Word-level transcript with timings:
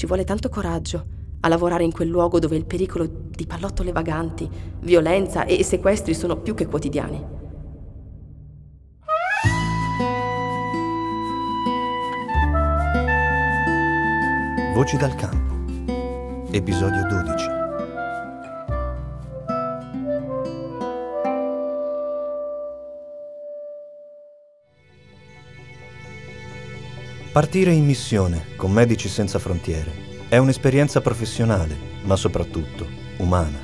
Ci 0.00 0.06
vuole 0.06 0.24
tanto 0.24 0.48
coraggio 0.48 1.06
a 1.40 1.48
lavorare 1.48 1.84
in 1.84 1.92
quel 1.92 2.08
luogo 2.08 2.38
dove 2.38 2.56
il 2.56 2.64
pericolo 2.64 3.06
di 3.06 3.46
pallottole 3.46 3.92
vaganti, 3.92 4.48
violenza 4.80 5.44
e 5.44 5.62
sequestri 5.62 6.14
sono 6.14 6.38
più 6.38 6.54
che 6.54 6.64
quotidiani. 6.64 7.22
Voci 14.72 14.96
dal 14.96 15.14
campo, 15.16 15.92
episodio 16.50 17.06
12. 17.06 17.59
Partire 27.32 27.70
in 27.70 27.84
missione 27.84 28.56
con 28.56 28.72
Medici 28.72 29.08
Senza 29.08 29.38
Frontiere 29.38 29.92
è 30.28 30.36
un'esperienza 30.38 31.00
professionale, 31.00 31.76
ma 32.02 32.16
soprattutto 32.16 32.84
umana. 33.18 33.56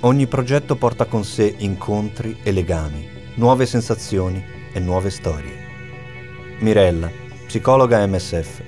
Ogni 0.00 0.26
progetto 0.26 0.74
porta 0.76 1.04
con 1.04 1.24
sé 1.24 1.56
incontri 1.58 2.38
e 2.42 2.52
legami, 2.52 3.06
nuove 3.34 3.66
sensazioni 3.66 4.42
e 4.72 4.80
nuove 4.80 5.10
storie. 5.10 6.56
Mirella, 6.60 7.10
psicologa 7.46 8.06
MSF, 8.06 8.62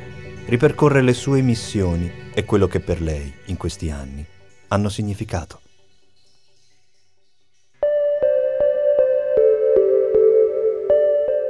ripercorre 0.45 1.01
le 1.01 1.15
sue 1.15 1.41
missioni 1.41 2.13
e 2.35 2.45
quello 2.45 2.67
che 2.67 2.81
per 2.81 3.01
lei, 3.01 3.33
in 3.47 3.57
questi 3.57 3.91
anni, 3.91 4.23
hanno 4.69 4.91
significato. 4.91 5.61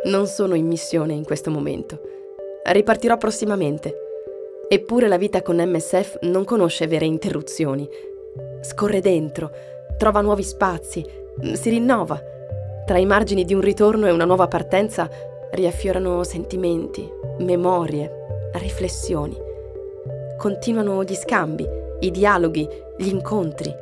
Non 0.05 0.29
sono 0.29 0.55
in 0.55 0.69
missione 0.69 1.13
in 1.13 1.25
questo 1.25 1.51
momento. 1.51 2.15
Ripartirò 2.69 3.17
prossimamente. 3.17 3.95
Eppure 4.69 5.07
la 5.07 5.17
vita 5.17 5.41
con 5.41 5.57
MSF 5.57 6.19
non 6.23 6.45
conosce 6.45 6.89
vere 6.89 7.05
interruzioni. 7.05 7.89
Scorre 8.61 9.01
dentro, 9.01 9.53
trova 9.97 10.21
nuovi 10.21 10.43
spazi, 10.43 11.05
si 11.53 11.71
rinnova. 11.71 12.21
Tra 12.85 12.99
i 12.99 13.07
margini 13.07 13.45
di 13.45 13.55
un 13.55 13.61
ritorno 13.61 14.09
e 14.09 14.11
una 14.11 14.25
nuova 14.25 14.49
partenza 14.49 15.09
riaffiorano 15.53 16.25
sentimenti, 16.25 17.09
memorie, 17.39 18.51
riflessioni. 18.55 19.37
Continuano 20.37 21.05
gli 21.05 21.15
scambi, 21.15 21.65
i 22.01 22.11
dialoghi, 22.11 22.69
gli 22.97 23.07
incontri. 23.07 23.73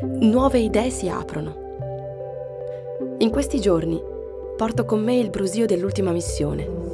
Nuove 0.00 0.58
idee 0.58 0.88
si 0.88 1.06
aprono. 1.06 1.60
In 3.18 3.28
questi 3.28 3.60
giorni 3.60 4.02
porto 4.56 4.86
con 4.86 5.02
me 5.02 5.18
il 5.18 5.28
brusio 5.28 5.66
dell'ultima 5.66 6.12
missione 6.12 6.91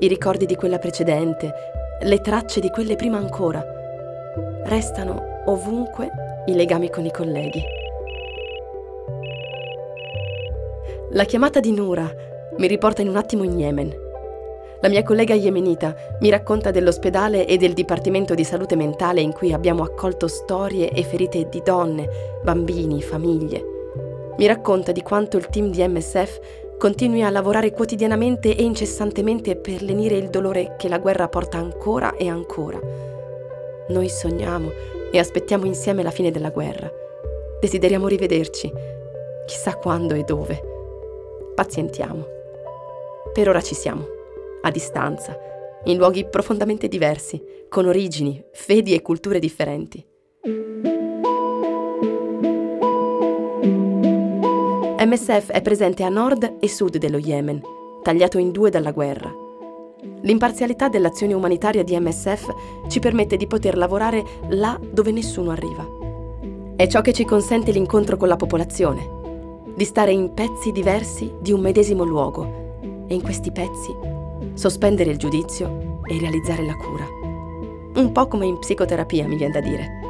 i 0.00 0.08
ricordi 0.08 0.46
di 0.46 0.56
quella 0.56 0.78
precedente, 0.78 1.52
le 2.00 2.20
tracce 2.20 2.60
di 2.60 2.70
quelle 2.70 2.96
prima 2.96 3.16
ancora. 3.16 3.64
Restano 4.64 5.42
ovunque 5.46 6.10
i 6.46 6.54
legami 6.54 6.90
con 6.90 7.04
i 7.04 7.10
colleghi. 7.10 7.62
La 11.10 11.24
chiamata 11.24 11.60
di 11.60 11.72
Nura 11.72 12.12
mi 12.56 12.66
riporta 12.66 13.02
in 13.02 13.08
un 13.08 13.16
attimo 13.16 13.44
in 13.44 13.58
Yemen. 13.58 14.02
La 14.80 14.88
mia 14.88 15.02
collega 15.02 15.34
yemenita 15.34 15.94
mi 16.20 16.28
racconta 16.28 16.70
dell'ospedale 16.70 17.46
e 17.46 17.56
del 17.56 17.72
Dipartimento 17.72 18.34
di 18.34 18.44
Salute 18.44 18.76
Mentale 18.76 19.20
in 19.20 19.32
cui 19.32 19.52
abbiamo 19.52 19.82
accolto 19.82 20.28
storie 20.28 20.90
e 20.90 21.02
ferite 21.04 21.48
di 21.48 21.62
donne, 21.64 22.08
bambini, 22.42 23.00
famiglie. 23.00 23.64
Mi 24.36 24.46
racconta 24.46 24.92
di 24.92 25.00
quanto 25.00 25.36
il 25.36 25.46
team 25.46 25.70
di 25.70 25.86
MSF 25.86 26.63
continui 26.84 27.22
a 27.22 27.30
lavorare 27.30 27.70
quotidianamente 27.70 28.54
e 28.54 28.62
incessantemente 28.62 29.56
per 29.56 29.80
lenire 29.80 30.18
il 30.18 30.28
dolore 30.28 30.76
che 30.76 30.86
la 30.90 30.98
guerra 30.98 31.28
porta 31.28 31.56
ancora 31.56 32.14
e 32.14 32.28
ancora. 32.28 32.78
Noi 33.88 34.10
sogniamo 34.10 34.70
e 35.10 35.18
aspettiamo 35.18 35.64
insieme 35.64 36.02
la 36.02 36.10
fine 36.10 36.30
della 36.30 36.50
guerra. 36.50 36.92
Desideriamo 37.58 38.06
rivederci, 38.06 38.70
chissà 39.46 39.76
quando 39.76 40.12
e 40.12 40.24
dove. 40.24 40.60
Pazientiamo. 41.54 42.26
Per 43.32 43.48
ora 43.48 43.62
ci 43.62 43.74
siamo, 43.74 44.04
a 44.60 44.70
distanza, 44.70 45.38
in 45.84 45.96
luoghi 45.96 46.26
profondamente 46.28 46.86
diversi, 46.86 47.42
con 47.70 47.86
origini, 47.86 48.44
fedi 48.52 48.92
e 48.92 49.00
culture 49.00 49.38
differenti. 49.38 50.04
MSF 55.04 55.50
è 55.50 55.60
presente 55.60 56.02
a 56.02 56.08
nord 56.08 56.56
e 56.60 56.66
sud 56.66 56.96
dello 56.96 57.18
Yemen, 57.18 57.60
tagliato 58.02 58.38
in 58.38 58.50
due 58.52 58.70
dalla 58.70 58.90
guerra. 58.90 59.30
L'imparzialità 60.22 60.88
dell'azione 60.88 61.34
umanitaria 61.34 61.84
di 61.84 61.94
MSF 61.98 62.48
ci 62.88 63.00
permette 63.00 63.36
di 63.36 63.46
poter 63.46 63.76
lavorare 63.76 64.24
là 64.48 64.80
dove 64.80 65.10
nessuno 65.10 65.50
arriva. 65.50 65.86
È 66.74 66.86
ciò 66.86 67.02
che 67.02 67.12
ci 67.12 67.26
consente 67.26 67.70
l'incontro 67.70 68.16
con 68.16 68.28
la 68.28 68.36
popolazione, 68.36 69.62
di 69.74 69.84
stare 69.84 70.12
in 70.12 70.32
pezzi 70.32 70.72
diversi 70.72 71.30
di 71.38 71.52
un 71.52 71.60
medesimo 71.60 72.04
luogo 72.04 73.04
e 73.06 73.12
in 73.12 73.20
questi 73.20 73.52
pezzi 73.52 73.94
sospendere 74.54 75.10
il 75.10 75.18
giudizio 75.18 76.00
e 76.06 76.18
realizzare 76.18 76.64
la 76.64 76.76
cura. 76.76 77.04
Un 78.00 78.10
po' 78.10 78.26
come 78.26 78.46
in 78.46 78.58
psicoterapia, 78.58 79.26
mi 79.26 79.36
viene 79.36 79.52
da 79.52 79.60
dire. 79.60 80.00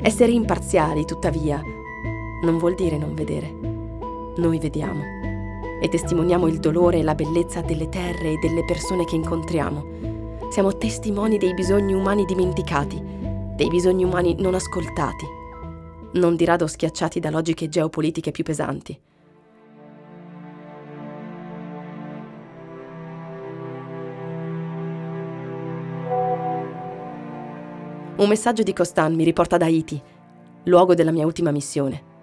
Essere 0.00 0.32
imparziali, 0.32 1.04
tuttavia, 1.04 1.62
non 2.42 2.56
vuol 2.56 2.74
dire 2.74 2.96
non 2.96 3.12
vedere 3.12 3.73
noi 4.36 4.58
vediamo 4.58 5.02
e 5.80 5.88
testimoniamo 5.88 6.46
il 6.46 6.58
dolore 6.58 6.98
e 6.98 7.02
la 7.02 7.14
bellezza 7.14 7.60
delle 7.60 7.88
terre 7.88 8.32
e 8.32 8.38
delle 8.38 8.64
persone 8.64 9.04
che 9.04 9.14
incontriamo. 9.14 10.48
Siamo 10.50 10.76
testimoni 10.76 11.36
dei 11.36 11.52
bisogni 11.54 11.94
umani 11.94 12.24
dimenticati, 12.24 13.02
dei 13.54 13.68
bisogni 13.68 14.04
umani 14.04 14.34
non 14.38 14.54
ascoltati, 14.54 15.26
non 16.12 16.36
di 16.36 16.44
rado 16.44 16.66
schiacciati 16.66 17.20
da 17.20 17.30
logiche 17.30 17.68
geopolitiche 17.68 18.30
più 18.30 18.44
pesanti. 18.44 18.98
Un 28.16 28.28
messaggio 28.28 28.62
di 28.62 28.72
Costan 28.72 29.14
mi 29.14 29.24
riporta 29.24 29.56
da 29.56 29.66
Haiti, 29.66 30.00
luogo 30.64 30.94
della 30.94 31.10
mia 31.10 31.26
ultima 31.26 31.50
missione. 31.50 32.13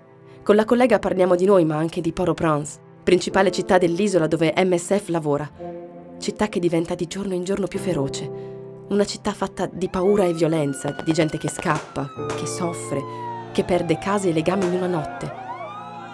Con 0.44 0.56
la 0.56 0.66
collega 0.66 0.98
parliamo 0.98 1.36
di 1.36 1.46
noi, 1.46 1.66
ma 1.66 1.76
anche 1.76 2.02
di 2.02 2.12
Port-au-Prince, 2.12 2.80
principale 3.04 3.52
città 3.52 3.78
dell'isola 3.78 4.26
dove 4.26 4.52
MSF 4.58 5.10
lavora. 5.10 5.48
Città 6.18 6.50
che 6.50 6.60
diventa 6.60 6.96
di 6.96 7.06
giorno 7.06 7.36
in 7.36 7.44
giorno 7.44 7.68
più 7.68 7.78
feroce. 7.78 8.28
Una 8.90 9.06
città 9.06 9.34
fatta 9.34 9.70
di 9.72 9.88
paura 9.88 10.24
e 10.26 10.34
violenza, 10.34 10.96
di 11.04 11.14
gente 11.14 11.38
che 11.38 11.48
scappa, 11.48 12.10
che 12.36 12.48
soffre, 12.48 13.04
che 13.52 13.64
perde 13.64 14.00
case 14.00 14.30
e 14.30 14.34
legami 14.34 14.66
in 14.66 14.74
una 14.74 14.88
notte. 14.88 15.32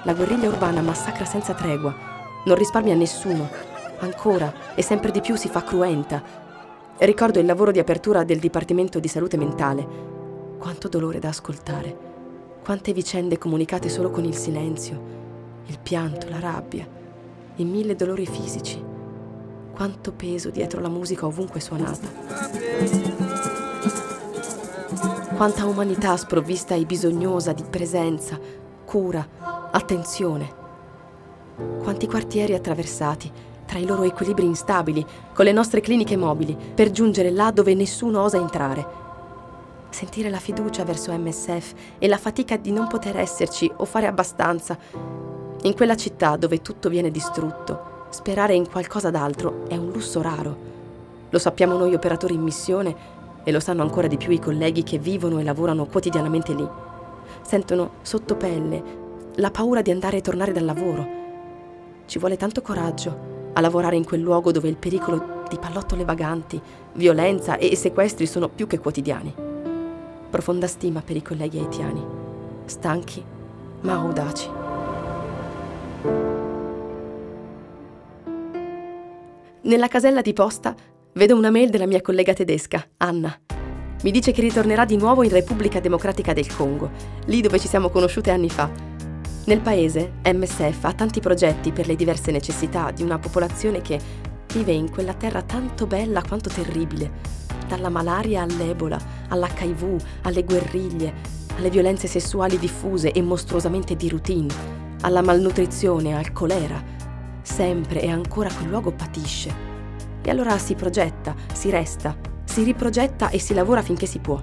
La 0.03 0.13
guerriglia 0.13 0.49
urbana 0.49 0.81
massacra 0.81 1.23
senza 1.23 1.53
tregua, 1.53 1.95
non 2.43 2.57
risparmia 2.57 2.95
nessuno. 2.95 3.49
Ancora 3.99 4.75
e 4.75 4.81
sempre 4.81 5.11
di 5.11 5.21
più 5.21 5.37
si 5.37 5.47
fa 5.47 5.63
cruenta. 5.63 6.21
Ricordo 6.97 7.39
il 7.39 7.45
lavoro 7.45 7.71
di 7.71 7.79
apertura 7.79 8.25
del 8.25 8.39
Dipartimento 8.39 8.99
di 8.99 9.07
Salute 9.07 9.37
Mentale. 9.37 9.87
Quanto 10.59 10.89
dolore 10.89 11.19
da 11.19 11.29
ascoltare. 11.29 12.16
Quante 12.67 12.91
vicende 12.91 13.37
comunicate 13.37 13.87
solo 13.87 14.09
con 14.09 14.25
il 14.25 14.35
silenzio, 14.35 15.01
il 15.67 15.79
pianto, 15.81 16.27
la 16.27 16.41
rabbia, 16.41 16.85
i 17.55 17.63
mille 17.63 17.95
dolori 17.95 18.25
fisici. 18.25 18.83
Quanto 19.73 20.11
peso 20.11 20.49
dietro 20.49 20.81
la 20.81 20.89
musica 20.89 21.25
ovunque 21.25 21.61
suonata. 21.61 22.09
Quanta 25.37 25.65
umanità 25.65 26.17
sprovvista 26.17 26.75
e 26.75 26.83
bisognosa 26.83 27.53
di 27.53 27.63
presenza, 27.63 28.37
cura, 28.83 29.25
attenzione. 29.71 30.53
Quanti 31.81 32.05
quartieri 32.05 32.53
attraversati, 32.53 33.31
tra 33.65 33.79
i 33.79 33.85
loro 33.85 34.03
equilibri 34.03 34.45
instabili, 34.45 35.05
con 35.33 35.45
le 35.45 35.53
nostre 35.53 35.79
cliniche 35.79 36.17
mobili, 36.17 36.57
per 36.75 36.91
giungere 36.91 37.31
là 37.31 37.49
dove 37.49 37.73
nessuno 37.73 38.21
osa 38.21 38.35
entrare 38.35 39.05
sentire 39.97 40.29
la 40.29 40.37
fiducia 40.37 40.83
verso 40.83 41.11
MSF 41.11 41.73
e 41.97 42.07
la 42.07 42.19
fatica 42.19 42.55
di 42.55 42.71
non 42.71 42.87
poter 42.87 43.17
esserci 43.17 43.71
o 43.77 43.85
fare 43.85 44.05
abbastanza. 44.05 44.77
In 45.63 45.73
quella 45.73 45.95
città 45.95 46.35
dove 46.35 46.61
tutto 46.61 46.87
viene 46.87 47.09
distrutto, 47.09 48.05
sperare 48.09 48.53
in 48.53 48.69
qualcosa 48.69 49.09
d'altro 49.09 49.65
è 49.67 49.75
un 49.75 49.89
lusso 49.89 50.21
raro. 50.21 50.55
Lo 51.29 51.39
sappiamo 51.39 51.77
noi 51.77 51.95
operatori 51.95 52.35
in 52.35 52.43
missione 52.43 52.95
e 53.43 53.51
lo 53.51 53.59
sanno 53.59 53.81
ancora 53.81 54.05
di 54.05 54.17
più 54.17 54.31
i 54.31 54.39
colleghi 54.39 54.83
che 54.83 54.99
vivono 54.99 55.39
e 55.39 55.43
lavorano 55.43 55.87
quotidianamente 55.87 56.53
lì. 56.53 56.67
Sentono 57.41 57.93
sotto 58.03 58.35
pelle 58.35 58.83
la 59.37 59.49
paura 59.49 59.81
di 59.81 59.89
andare 59.89 60.17
e 60.17 60.21
tornare 60.21 60.51
dal 60.51 60.65
lavoro. 60.65 61.07
Ci 62.05 62.19
vuole 62.19 62.37
tanto 62.37 62.61
coraggio 62.61 63.49
a 63.53 63.61
lavorare 63.61 63.95
in 63.95 64.05
quel 64.05 64.21
luogo 64.21 64.51
dove 64.51 64.69
il 64.69 64.77
pericolo 64.77 65.45
di 65.49 65.57
pallottole 65.57 66.05
vaganti, 66.05 66.61
violenza 66.93 67.57
e 67.57 67.75
sequestri 67.75 68.27
sono 68.27 68.47
più 68.47 68.67
che 68.67 68.77
quotidiani 68.77 69.46
profonda 70.29 70.67
stima 70.67 71.01
per 71.01 71.15
i 71.15 71.21
colleghi 71.21 71.59
haitiani, 71.59 72.05
stanchi 72.65 73.23
ma 73.81 73.93
audaci. 73.93 74.49
Nella 79.61 79.87
casella 79.87 80.21
di 80.21 80.33
posta 80.33 80.75
vedo 81.13 81.35
una 81.35 81.49
mail 81.49 81.69
della 81.69 81.85
mia 81.85 82.01
collega 82.01 82.33
tedesca, 82.33 82.85
Anna. 82.97 83.37
Mi 84.03 84.11
dice 84.11 84.31
che 84.31 84.41
ritornerà 84.41 84.85
di 84.85 84.95
nuovo 84.95 85.23
in 85.23 85.29
Repubblica 85.29 85.79
Democratica 85.79 86.31
del 86.31 86.53
Congo, 86.55 86.91
lì 87.25 87.41
dove 87.41 87.59
ci 87.59 87.67
siamo 87.67 87.89
conosciute 87.89 88.31
anni 88.31 88.49
fa. 88.49 88.69
Nel 89.45 89.61
paese, 89.61 90.13
MSF 90.23 90.83
ha 90.83 90.93
tanti 90.93 91.19
progetti 91.19 91.71
per 91.71 91.87
le 91.87 91.95
diverse 91.95 92.31
necessità 92.31 92.91
di 92.91 93.01
una 93.01 93.17
popolazione 93.17 93.81
che 93.81 93.99
vive 94.57 94.71
in 94.71 94.89
quella 94.89 95.13
terra 95.13 95.43
tanto 95.43 95.85
bella 95.85 96.23
quanto 96.27 96.49
terribile, 96.49 97.11
dalla 97.67 97.89
malaria 97.89 98.41
all'ebola, 98.41 98.99
all'HIV, 99.27 100.03
alle 100.23 100.43
guerriglie, 100.43 101.13
alle 101.57 101.69
violenze 101.69 102.07
sessuali 102.07 102.57
diffuse 102.57 103.11
e 103.11 103.21
mostruosamente 103.21 103.95
di 103.95 104.09
routine, 104.09 104.51
alla 105.01 105.21
malnutrizione, 105.21 106.17
al 106.17 106.31
colera. 106.31 106.83
Sempre 107.43 108.01
e 108.01 108.09
ancora 108.09 108.51
quel 108.51 108.69
luogo 108.69 108.91
patisce. 108.91 109.53
E 110.23 110.29
allora 110.31 110.57
si 110.57 110.73
progetta, 110.73 111.35
si 111.53 111.69
resta, 111.69 112.17
si 112.43 112.63
riprogetta 112.63 113.29
e 113.29 113.39
si 113.39 113.53
lavora 113.53 113.83
finché 113.83 114.07
si 114.07 114.17
può. 114.17 114.41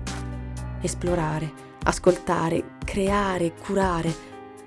Esplorare, 0.80 1.52
ascoltare, 1.82 2.76
creare, 2.84 3.54
curare, 3.54 4.14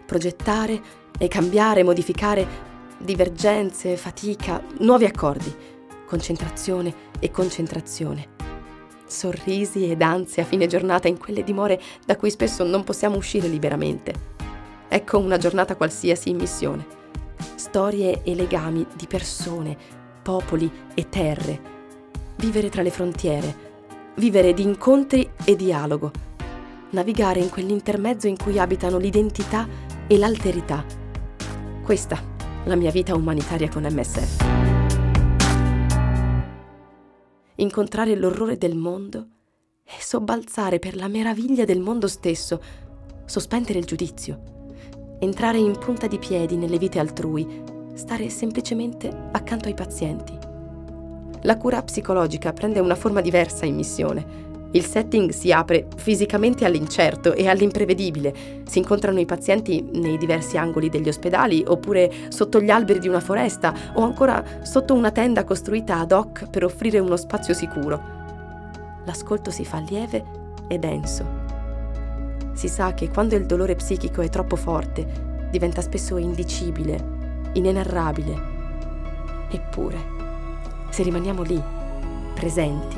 progettare 0.05 0.81
e 1.17 1.27
cambiare, 1.29 1.83
modificare 1.83 2.66
divergenze, 2.97 3.95
fatica, 3.95 4.61
nuovi 4.79 5.05
accordi, 5.05 5.53
concentrazione 6.05 6.93
e 7.19 7.31
concentrazione. 7.31 8.35
Sorrisi 9.05 9.89
ed 9.89 10.01
ansie 10.01 10.43
a 10.43 10.45
fine 10.45 10.67
giornata 10.67 11.07
in 11.07 11.17
quelle 11.17 11.43
dimore 11.43 11.79
da 12.05 12.15
cui 12.17 12.29
spesso 12.29 12.63
non 12.63 12.83
possiamo 12.83 13.15
uscire 13.17 13.47
liberamente. 13.47 14.35
Ecco 14.87 15.19
una 15.19 15.37
giornata 15.37 15.75
qualsiasi 15.75 16.29
in 16.29 16.37
missione. 16.37 16.85
Storie 17.55 18.23
e 18.23 18.35
legami 18.35 18.85
di 18.95 19.07
persone, 19.07 19.77
popoli 20.21 20.69
e 20.93 21.07
terre. 21.09 21.75
Vivere 22.37 22.69
tra 22.69 22.81
le 22.81 22.91
frontiere, 22.91 23.55
vivere 24.15 24.53
di 24.53 24.63
incontri 24.63 25.29
e 25.43 25.55
dialogo. 25.55 26.11
Navigare 26.89 27.39
in 27.39 27.49
quell'intermezzo 27.49 28.27
in 28.27 28.37
cui 28.37 28.59
abitano 28.59 28.97
l'identità 28.97 29.67
e 30.07 30.17
l'alterità. 30.17 30.83
Questa 31.83 32.26
la 32.67 32.75
mia 32.75 32.91
vita 32.91 33.15
umanitaria 33.15 33.69
con 33.69 33.83
MSF. 33.83 34.45
Incontrare 37.55 38.15
l'orrore 38.15 38.57
del 38.57 38.75
mondo 38.75 39.27
e 39.83 39.93
sobbalzare 39.99 40.77
per 40.77 40.95
la 40.95 41.07
meraviglia 41.07 41.63
del 41.63 41.79
mondo 41.79 42.07
stesso, 42.07 42.61
sospendere 43.25 43.79
il 43.79 43.85
giudizio, 43.85 44.41
entrare 45.19 45.57
in 45.57 45.77
punta 45.79 46.07
di 46.07 46.19
piedi 46.19 46.57
nelle 46.57 46.77
vite 46.77 46.99
altrui, 46.99 47.63
stare 47.93 48.29
semplicemente 48.29 49.29
accanto 49.31 49.69
ai 49.69 49.73
pazienti. 49.73 50.37
La 51.43 51.57
cura 51.57 51.81
psicologica 51.81 52.51
prende 52.51 52.79
una 52.79 52.95
forma 52.95 53.21
diversa 53.21 53.65
in 53.65 53.75
missione 53.75 54.45
il 54.71 54.85
setting 54.85 55.31
si 55.31 55.51
apre 55.51 55.87
fisicamente 55.95 56.65
all'incerto 56.65 57.33
e 57.33 57.47
all'imprevedibile. 57.47 58.33
Si 58.67 58.79
incontrano 58.79 59.19
i 59.19 59.25
pazienti 59.25 59.87
nei 59.93 60.17
diversi 60.17 60.57
angoli 60.57 60.89
degli 60.89 61.07
ospedali, 61.07 61.63
oppure 61.65 62.11
sotto 62.29 62.59
gli 62.59 62.69
alberi 62.69 62.99
di 62.99 63.07
una 63.07 63.21
foresta, 63.21 63.73
o 63.93 64.01
ancora 64.01 64.43
sotto 64.63 64.93
una 64.93 65.11
tenda 65.11 65.45
costruita 65.45 65.99
ad 65.99 66.11
hoc 66.11 66.49
per 66.49 66.65
offrire 66.65 66.99
uno 66.99 67.15
spazio 67.15 67.53
sicuro. 67.53 68.15
L'ascolto 69.05 69.51
si 69.51 69.63
fa 69.63 69.79
lieve 69.79 70.23
e 70.67 70.77
denso. 70.77 71.45
Si 72.51 72.67
sa 72.67 72.93
che 72.93 73.09
quando 73.09 73.35
il 73.35 73.45
dolore 73.45 73.75
psichico 73.75 74.21
è 74.21 74.29
troppo 74.29 74.55
forte, 74.55 75.47
diventa 75.49 75.81
spesso 75.81 76.17
indicibile, 76.17 77.51
inenarrabile. 77.53 78.55
Eppure, 79.49 79.97
se 80.89 81.03
rimaniamo 81.03 81.41
lì, 81.43 81.61
presenti, 82.33 82.97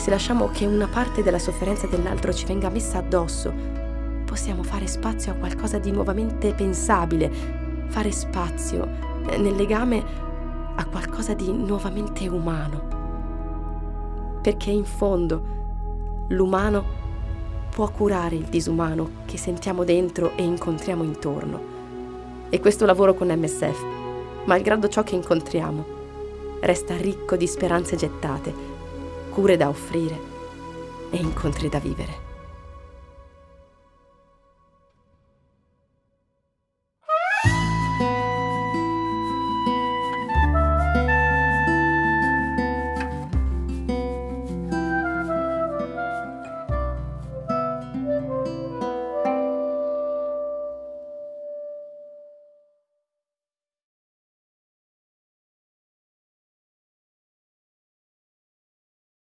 se 0.00 0.08
lasciamo 0.08 0.48
che 0.48 0.64
una 0.64 0.88
parte 0.88 1.22
della 1.22 1.38
sofferenza 1.38 1.86
dell'altro 1.86 2.32
ci 2.32 2.46
venga 2.46 2.70
messa 2.70 2.96
addosso, 2.96 3.52
possiamo 4.24 4.62
fare 4.62 4.86
spazio 4.86 5.32
a 5.32 5.34
qualcosa 5.34 5.78
di 5.78 5.90
nuovamente 5.90 6.54
pensabile, 6.54 7.30
fare 7.88 8.10
spazio 8.10 8.88
eh, 9.28 9.36
nel 9.36 9.54
legame 9.54 10.02
a 10.74 10.86
qualcosa 10.86 11.34
di 11.34 11.52
nuovamente 11.52 12.26
umano. 12.28 14.38
Perché 14.40 14.70
in 14.70 14.86
fondo 14.86 15.42
l'umano 16.28 16.82
può 17.68 17.90
curare 17.90 18.36
il 18.36 18.44
disumano 18.44 19.10
che 19.26 19.36
sentiamo 19.36 19.84
dentro 19.84 20.34
e 20.34 20.44
incontriamo 20.44 21.02
intorno. 21.02 22.48
E 22.48 22.58
questo 22.58 22.86
lavoro 22.86 23.12
con 23.12 23.28
MSF, 23.28 23.84
malgrado 24.46 24.88
ciò 24.88 25.02
che 25.02 25.14
incontriamo, 25.14 25.84
resta 26.62 26.96
ricco 26.96 27.36
di 27.36 27.46
speranze 27.46 27.96
gettate 27.96 28.69
cure 29.30 29.56
da 29.56 29.68
offrire 29.68 30.18
e 31.10 31.16
incontri 31.16 31.68
da 31.68 31.78
vivere. 31.78 32.29